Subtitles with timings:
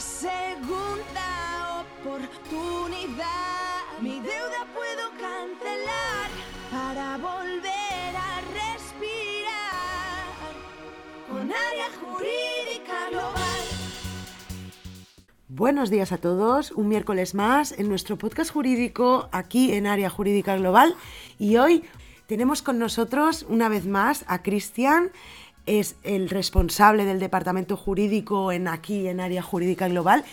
[0.00, 3.26] segunda oportunidad.
[4.00, 6.30] Mi deuda puedo cancelar
[6.70, 10.24] para volver a respirar
[11.28, 13.60] con área jurídica global.
[15.48, 20.56] Buenos días a todos, un miércoles más en nuestro podcast jurídico aquí en Área Jurídica
[20.56, 20.94] Global
[21.38, 21.84] y hoy
[22.28, 25.10] tenemos con nosotros una vez más a Cristian,
[25.68, 30.24] es el responsable del departamento jurídico en aquí en Área Jurídica Global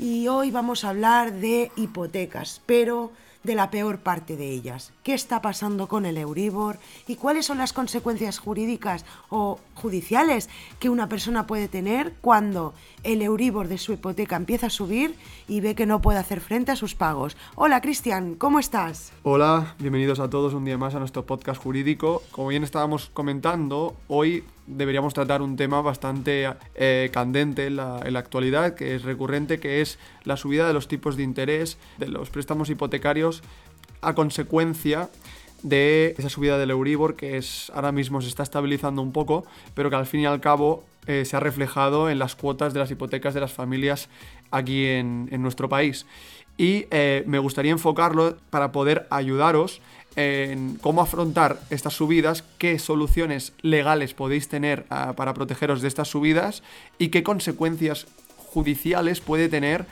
[0.00, 3.12] y hoy vamos a hablar de hipotecas, pero
[3.44, 4.92] de la peor parte de ellas.
[5.02, 10.90] ¿Qué está pasando con el Euribor y cuáles son las consecuencias jurídicas o judiciales que
[10.90, 15.14] una persona puede tener cuando el Euribor de su hipoteca empieza a subir
[15.48, 17.36] y ve que no puede hacer frente a sus pagos?
[17.54, 19.12] Hola Cristian, ¿cómo estás?
[19.22, 22.22] Hola, bienvenidos a todos un día más a nuestro podcast jurídico.
[22.32, 24.44] Como bien estábamos comentando, hoy
[24.76, 29.98] deberíamos tratar un tema bastante eh, candente en la, actualidad, que es recurrente, que es
[30.24, 33.42] la subida de los tipos de interés de los préstamos hipotecarios
[34.00, 35.10] a consecuencia
[35.62, 39.90] de esa subida del Euribor, que es ahora mismo se está estabilizando un poco, pero
[39.90, 42.90] que al fin y al cabo eh, se ha reflejado en las cuotas de las
[42.90, 44.08] hipotecas de las familias
[44.50, 46.06] aquí en, en nuestro país.
[46.60, 49.80] Y eh, me gustaría enfocarlo para poder ayudaros
[50.16, 56.08] en cómo afrontar estas subidas, qué soluciones legales podéis tener uh, para protegeros de estas
[56.08, 56.62] subidas
[56.98, 59.86] y qué consecuencias judiciales puede tener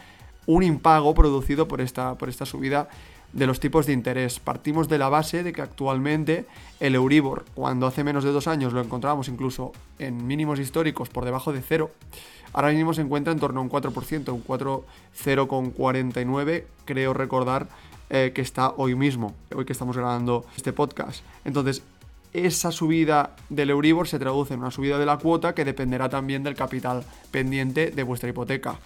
[0.46, 2.88] un impago producido por esta, por esta subida
[3.32, 4.40] de los tipos de interés.
[4.40, 6.46] Partimos de la base de que actualmente
[6.80, 11.26] el Euribor, cuando hace menos de dos años lo encontrábamos incluso en mínimos históricos por
[11.26, 11.90] debajo de cero,
[12.52, 17.68] ahora mismo se encuentra en torno a un 4%, un 4,049, creo recordar
[18.10, 21.22] eh, que está hoy mismo, hoy que estamos grabando este podcast.
[21.44, 21.82] Entonces,
[22.32, 26.42] esa subida del Euribor se traduce en una subida de la cuota que dependerá también
[26.42, 28.78] del capital pendiente de vuestra hipoteca.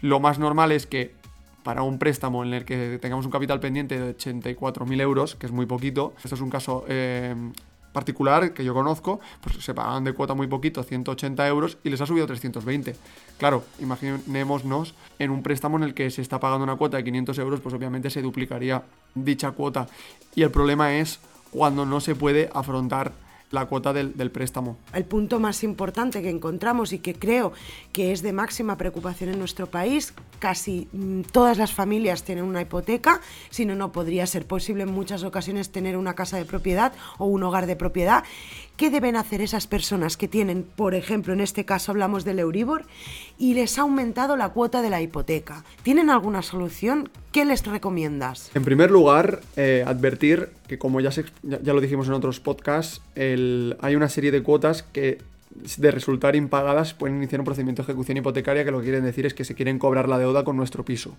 [0.00, 1.14] Lo más normal es que
[1.62, 5.52] para un préstamo en el que tengamos un capital pendiente de 84.000 euros, que es
[5.52, 7.34] muy poquito, esto es un caso eh,
[7.92, 12.00] particular que yo conozco, pues se pagan de cuota muy poquito, 180 euros, y les
[12.00, 12.96] ha subido 320.
[13.38, 17.38] Claro, imaginémonos en un préstamo en el que se está pagando una cuota de 500
[17.38, 18.82] euros, pues obviamente se duplicaría
[19.14, 19.88] dicha cuota.
[20.34, 23.12] Y el problema es cuando no se puede afrontar
[23.50, 24.76] la cuota del, préstamo.
[24.92, 27.52] El punto más importante que encontramos y que creo
[27.92, 32.62] que es de máxima preocupación en nuestro país, casi mm, todas las familias tienen una
[32.62, 36.92] hipoteca, si no, no podría ser posible en muchas ocasiones tener una casa de propiedad
[37.18, 38.22] o un hogar de propiedad.
[38.76, 42.86] ¿Qué deben hacer esas personas que tienen, por ejemplo, en este caso hablamos del Euribor,
[43.36, 45.64] y les ha aumentado la cuota de la hipoteca?
[45.82, 47.10] ¿Tienen alguna solución?
[47.32, 48.50] ¿Qué les recomiendas?
[48.54, 53.02] En primer lugar, eh, advertir que como ya, se, ya, lo dijimos en otros podcasts,
[53.14, 55.18] el, hay una serie de cuotas que
[55.50, 59.26] de resultar impagadas pueden iniciar un procedimiento de ejecución hipotecaria que lo que quieren decir
[59.26, 61.16] es que se quieren cobrar la deuda con nuestro piso.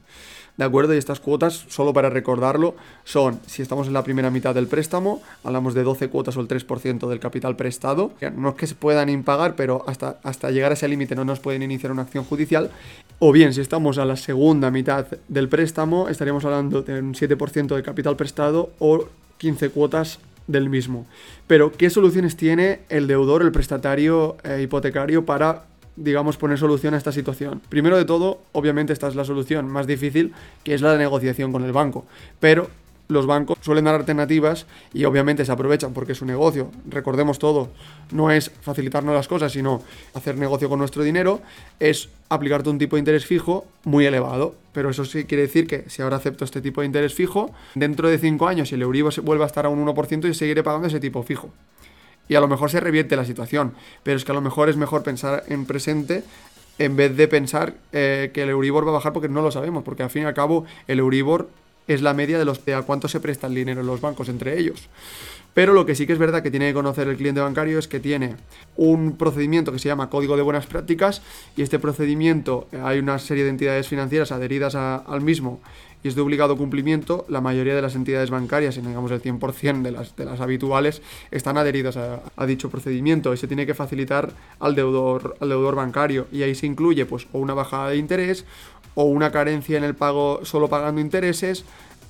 [0.58, 0.94] ¿De acuerdo?
[0.94, 5.22] Y estas cuotas, solo para recordarlo, son, si estamos en la primera mitad del préstamo,
[5.44, 9.10] hablamos de 12 cuotas o el 3% del capital prestado, no es que se puedan
[9.10, 12.72] impagar, pero hasta, hasta llegar a ese límite no nos pueden iniciar una acción judicial,
[13.20, 17.76] o bien si estamos a la segunda mitad del préstamo, estaríamos hablando de un 7%
[17.76, 19.06] de capital prestado o
[19.38, 21.06] 15 cuotas del mismo.
[21.48, 25.66] Pero, ¿qué soluciones tiene el deudor, el prestatario eh, hipotecario para,
[25.96, 27.62] digamos, poner solución a esta situación?
[27.70, 31.52] Primero de todo, obviamente esta es la solución más difícil, que es la de negociación
[31.52, 32.06] con el banco.
[32.40, 32.70] Pero
[33.12, 36.72] los bancos suelen dar alternativas y obviamente se aprovechan porque su negocio.
[36.90, 37.70] Recordemos todo,
[38.12, 39.82] no es facilitarnos las cosas, sino
[40.14, 41.42] hacer negocio con nuestro dinero,
[41.80, 44.56] es aplicarte un tipo de interés fijo muy elevado.
[44.72, 48.08] Pero eso sí quiere decir que si ahora acepto este tipo de interés fijo, dentro
[48.08, 51.02] de 5 años, el Euribor vuelve a estar a un 1%, yo seguiré pagando ese
[51.02, 51.50] tipo fijo.
[52.30, 53.74] Y a lo mejor se revierte la situación,
[54.04, 56.24] pero es que a lo mejor es mejor pensar en presente
[56.80, 59.84] en vez de pensar eh, que el Euribor va a bajar porque no lo sabemos,
[59.84, 61.50] porque al fin y al cabo el Euribor
[61.94, 64.30] es la media de, los, de a cuánto se presta el dinero en los bancos
[64.30, 64.90] entre ellos.
[65.54, 67.88] Pero lo que sí que es verdad que tiene que conocer el cliente bancario es
[67.88, 68.36] que tiene
[68.78, 71.22] un procedimiento que se llama Código de Buenas Prácticas
[71.58, 75.60] y este procedimiento hay una serie de entidades financieras adheridas a, al mismo
[76.04, 77.26] y es de obligado cumplimiento.
[77.28, 81.02] La mayoría de las entidades bancarias, y digamos el 100% de las, de las habituales,
[81.32, 85.76] están adheridas a, a, dicho procedimiento y se tiene que facilitar al deudor, al deudor
[85.76, 88.46] bancario y ahí se incluye pues o una bajada de interés
[88.96, 91.66] o una carencia en el pago solo pagando intereses,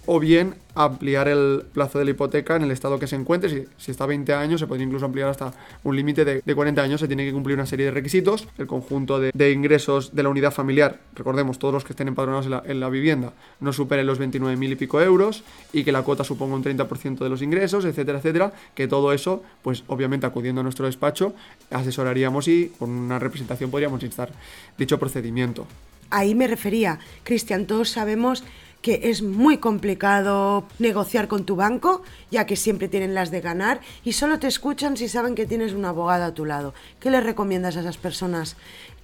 [0.06, 3.50] o bien ampliar el plazo de la hipoteca en el estado que se encuentre.
[3.50, 6.56] Si, si está a 20 años, se puede incluso ampliar hasta un límite de, de,
[6.56, 7.00] 40 años.
[7.00, 8.48] Se tiene que cumplir una serie de requisitos.
[8.58, 12.46] El conjunto de, de, ingresos de la unidad familiar, recordemos, todos los que estén empadronados
[12.46, 15.44] en la, en la vivienda, no superen los 29.000 y pico euros
[15.74, 18.54] y que la cuota suponga un 30% de los ingresos, etcétera, etcétera.
[18.74, 21.34] Que todo eso, pues obviamente acudiendo a nuestro despacho,
[21.70, 24.32] asesoraríamos y con una representación podríamos instar
[24.78, 25.68] dicho procedimiento.
[26.12, 28.44] Ahí me refería, Cristian, todos sabemos
[28.82, 33.80] que es muy complicado negociar con tu banco, ya que siempre tienen las de ganar
[34.04, 36.74] y solo te escuchan si saben que tienes un abogado a tu lado.
[37.00, 38.58] ¿Qué les recomiendas a esas personas?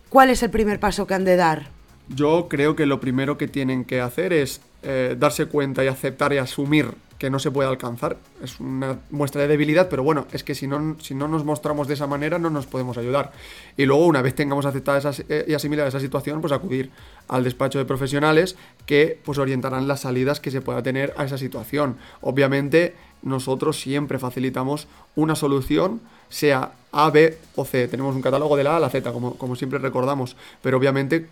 [0.09, 1.69] ¿Cuál es el primer paso que han de dar?
[2.09, 6.33] Yo creo que lo primero que tienen que hacer es eh, darse cuenta y aceptar
[6.33, 8.17] y asumir que no se puede alcanzar.
[8.43, 11.87] Es una muestra de debilidad, pero bueno, es que si no, si no nos mostramos
[11.87, 13.31] de esa manera no nos podemos ayudar.
[13.75, 16.91] Y luego, una vez tengamos aceptada esa, eh, y asimilada esa situación, pues acudir
[17.27, 18.55] al despacho de profesionales
[18.85, 21.97] que pues orientarán las salidas que se pueda tener a esa situación.
[22.21, 27.87] Obviamente, nosotros siempre facilitamos una solución, sea A, B o C.
[27.87, 31.27] Tenemos un catálogo de la A a la Z, como, como siempre recordamos, pero obviamente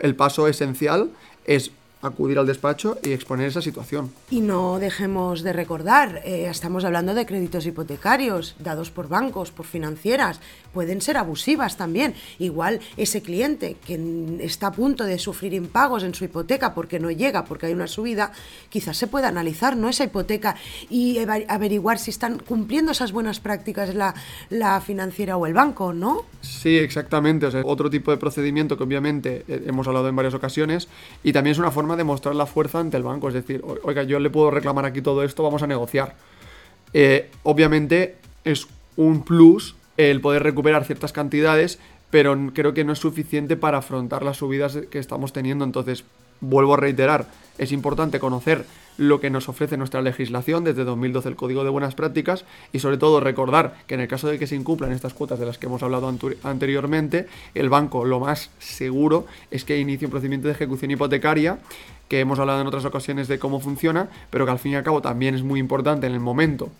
[0.00, 1.10] el paso esencial
[1.44, 1.70] es
[2.02, 4.12] acudir al despacho y exponer esa situación.
[4.30, 9.66] Y no dejemos de recordar, eh, estamos hablando de créditos hipotecarios dados por bancos, por
[9.66, 10.40] financieras,
[10.72, 12.14] pueden ser abusivas también.
[12.38, 17.10] Igual ese cliente que está a punto de sufrir impagos en su hipoteca porque no
[17.10, 18.32] llega, porque hay una subida,
[18.68, 19.88] quizás se pueda analizar ¿no?
[19.88, 20.56] esa hipoteca
[20.88, 21.18] y
[21.48, 24.14] averiguar si están cumpliendo esas buenas prácticas la,
[24.50, 26.24] la financiera o el banco, ¿no?
[26.40, 27.46] Sí, exactamente.
[27.46, 30.88] O sea, otro tipo de procedimiento que obviamente eh, hemos hablado en varias ocasiones
[31.22, 33.28] y también es una forma de mostrar la fuerza ante el banco.
[33.28, 36.16] Es decir, oiga, yo le puedo reclamar aquí todo esto, vamos a negociar.
[36.92, 41.78] Eh, obviamente es un plus el poder recuperar ciertas cantidades,
[42.10, 45.64] pero creo que no es suficiente para afrontar las subidas que estamos teniendo.
[45.64, 46.04] Entonces,
[46.40, 47.26] vuelvo a reiterar,
[47.58, 48.64] es importante conocer
[48.96, 52.98] lo que nos ofrece nuestra legislación desde 2012 el Código de Buenas Prácticas y sobre
[52.98, 55.66] todo recordar que en el caso de que se incumplan estas cuotas de las que
[55.66, 56.12] hemos hablado
[56.42, 61.58] anteriormente, el banco lo más seguro es que inicie un procedimiento de ejecución hipotecaria
[62.08, 64.82] que hemos hablado en otras ocasiones de cómo funciona, pero que al fin y al
[64.82, 66.70] cabo también es muy importante en el momento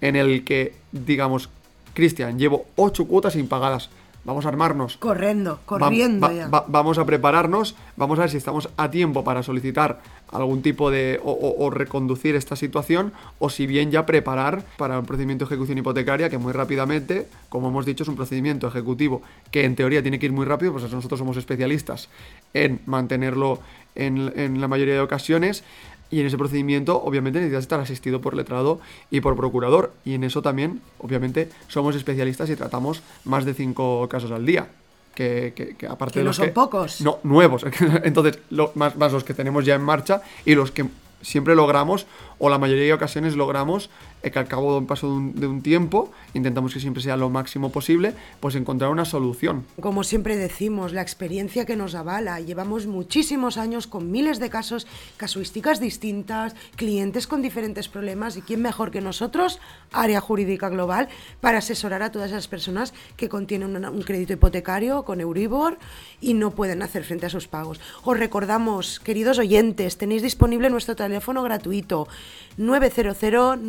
[0.00, 1.50] en el que, digamos,
[1.94, 3.90] Cristian, llevo ocho cuotas impagadas,
[4.24, 4.96] vamos a armarnos.
[4.96, 6.48] Corriendo, corriendo ya.
[6.48, 10.00] vamos a prepararnos, vamos a ver si estamos a tiempo para solicitar
[10.32, 11.20] algún tipo de.
[11.22, 16.28] O, reconducir esta situación, o si bien ya preparar para un procedimiento de ejecución hipotecaria
[16.28, 20.26] que muy rápidamente, como hemos dicho, es un procedimiento ejecutivo que en teoría tiene que
[20.26, 22.08] ir muy rápido, pues nosotros somos especialistas
[22.54, 23.60] en mantenerlo
[23.94, 25.64] en, en la mayoría de ocasiones.
[26.10, 28.80] Y en ese procedimiento, obviamente, necesitas estar asistido por letrado
[29.10, 29.92] y por procurador.
[30.04, 34.68] Y en eso también, obviamente, somos especialistas y tratamos más de cinco casos al día.
[35.14, 37.00] Que, que, aparte de los no son pocos.
[37.00, 37.64] No, nuevos.
[38.04, 38.38] Entonces,
[38.74, 40.86] más, más los que tenemos ya en marcha y los que
[41.22, 42.06] siempre logramos,
[42.38, 43.90] o la mayoría de ocasiones logramos,
[44.22, 47.70] que al cabo de un paso de un, tiempo, intentamos que siempre sea lo máximo
[47.70, 49.64] posible, pues encontrar una solución.
[49.80, 54.86] Como siempre decimos, la experiencia que nos avala, llevamos muchísimos años con miles de casos,
[55.16, 59.60] casuísticas distintas, clientes con diferentes problemas, y quién mejor que nosotros,
[59.92, 61.08] área jurídica global,
[61.40, 65.78] para asesorar a todas esas personas que contienen un crédito hipotecario con Euribor
[66.20, 67.80] y no pueden hacer frente a sus pagos.
[68.04, 72.08] Os recordamos, queridos oyentes, tenéis disponible nuestro teléfono gratuito
[72.56, 73.60] 900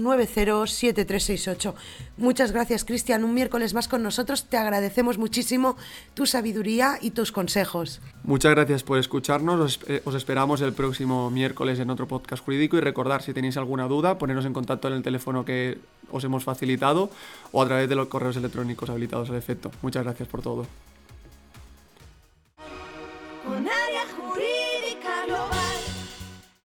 [0.46, 1.74] 907368.
[2.18, 3.24] Muchas gracias, Cristian.
[3.24, 4.46] Un miércoles más con nosotros.
[4.46, 5.78] Te agradecemos muchísimo
[6.14, 8.02] tu sabiduría y tus consejos.
[8.24, 9.60] Muchas gracias por escucharnos.
[9.60, 13.58] Os, eh, os esperamos el próximo miércoles en otro podcast jurídico y recordar si tenéis
[13.58, 15.80] alguna duda, poneros en contacto en el teléfono que
[16.12, 17.10] os hemos facilitado
[17.52, 19.72] o a través de los correos electrónicos habilitados al efecto.
[19.82, 20.68] Muchas gracias por todo.